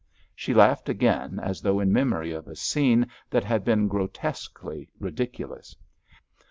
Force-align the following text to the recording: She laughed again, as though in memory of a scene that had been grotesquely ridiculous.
She 0.33 0.55
laughed 0.55 0.89
again, 0.89 1.39
as 1.43 1.61
though 1.61 1.79
in 1.79 1.93
memory 1.93 2.31
of 2.31 2.47
a 2.47 2.55
scene 2.55 3.05
that 3.29 3.43
had 3.43 3.63
been 3.63 3.87
grotesquely 3.87 4.89
ridiculous. 4.99 5.75